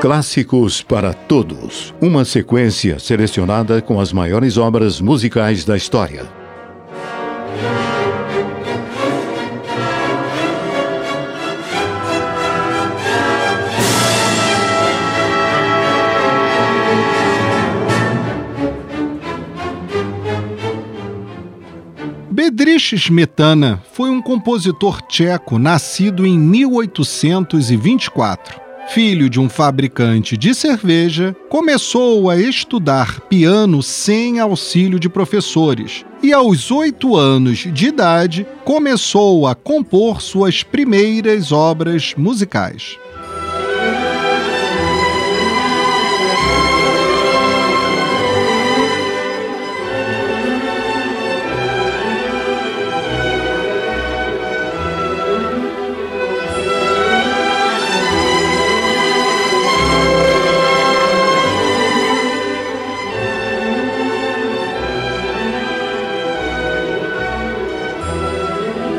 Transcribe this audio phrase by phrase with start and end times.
[0.00, 6.26] Clássicos para Todos uma sequência selecionada com as maiores obras musicais da história.
[22.30, 28.65] Bedřich Smetana foi um compositor tcheco nascido em 1824.
[28.88, 36.32] Filho de um fabricante de cerveja, começou a estudar piano sem auxílio de professores e,
[36.32, 42.96] aos oito anos de idade, começou a compor suas primeiras obras musicais.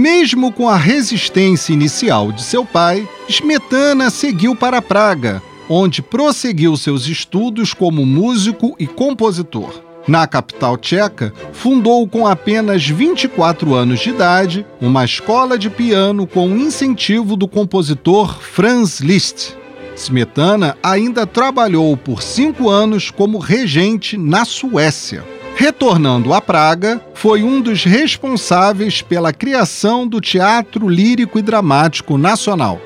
[0.00, 7.06] Mesmo com a resistência inicial de seu pai, Smetana seguiu para Praga, onde prosseguiu seus
[7.06, 9.82] estudos como músico e compositor.
[10.08, 16.48] Na capital tcheca, fundou com apenas 24 anos de idade uma escola de piano com
[16.56, 19.54] incentivo do compositor Franz Liszt.
[19.94, 25.39] Smetana ainda trabalhou por cinco anos como regente na Suécia.
[25.60, 32.80] Retornando a Praga, foi um dos responsáveis pela criação do Teatro Lírico e Dramático Nacional.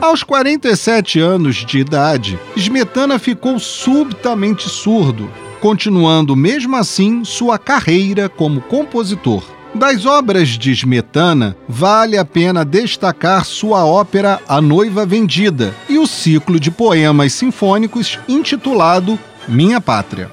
[0.00, 5.30] Aos 47 anos de idade, Smetana ficou subitamente surdo
[5.62, 9.44] continuando mesmo assim sua carreira como compositor.
[9.72, 16.06] Das obras de Smetana, vale a pena destacar sua ópera A Noiva Vendida e o
[16.06, 20.32] ciclo de poemas sinfônicos intitulado Minha Pátria.